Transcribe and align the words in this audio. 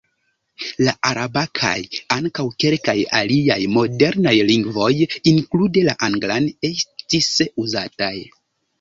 La 0.85 0.93
araba 1.09 1.43
kaj 1.59 1.73
ankaŭ 2.15 2.45
kelkaj 2.65 2.97
aliaj 3.21 3.59
modernaj 3.75 4.35
lingvoj 4.51 4.91
(inklude 5.35 5.89
la 5.93 5.99
anglan) 6.11 6.53
estis 6.75 7.33
uzataj. 7.69 8.15